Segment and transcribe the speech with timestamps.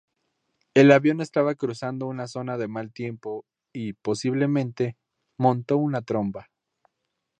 [0.73, 4.97] El avión estaba cruzando una zona de mal tiempo y, posiblemente,
[5.37, 6.49] montó una tromba.